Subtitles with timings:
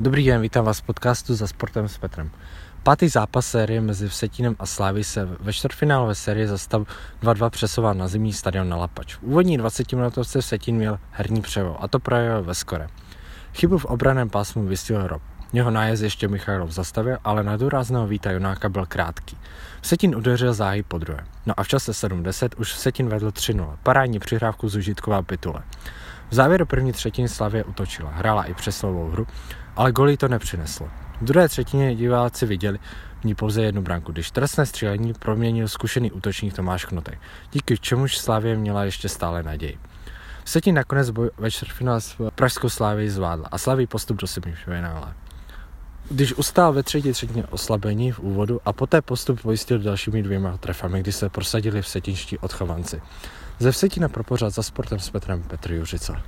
[0.00, 2.30] Dobrý den, vítám vás v podcastu za sportem s Petrem.
[2.82, 6.82] Pátý zápas série mezi Vsetinem a Slávy se ve čtvrtfinálové sérii za stav
[7.22, 9.14] 2-2 přesoval na zimní stadion na Lapač.
[9.14, 12.88] V úvodní 20 minutovce Vsetin měl herní převo a to projevil ve skore.
[13.54, 15.22] Chybu v obraném pásmu vystihl Rob.
[15.52, 19.38] Jeho nájezd ještě Michailov zastavil, ale na důrazného víta Jonáka byl krátký.
[19.80, 21.24] Vsetin udeřil záhy po druhé.
[21.46, 23.76] No a v čase 7-10 už Vsetin vedl 3-0.
[23.82, 25.62] Parádní přihrávku zužitková Pitule.
[26.30, 29.26] V závěru první třetiny Slavě utočila, hrála i přeslovou hru,
[29.76, 30.88] ale goly to nepřineslo.
[31.20, 32.78] V druhé třetině diváci viděli
[33.20, 37.18] v ní pouze jednu branku, když trestné střílení proměnil zkušený útočník Tomáš Knotek,
[37.52, 39.78] díky čemuž Slávě měla ještě stále naději.
[40.44, 45.14] Vsetin nakonec boj ve čtvrtfinále s Pražskou Slávy zvládla a slaví postup do semifinále.
[46.10, 51.00] Když ustál ve třetí třetině oslabení v úvodu a poté postup pojistil dalšími dvěma trefami,
[51.00, 53.02] kdy se prosadili v setinští odchovanci.
[53.58, 56.22] Ze Vsetina pro pořád za sportem s Petrem Petr Juřica.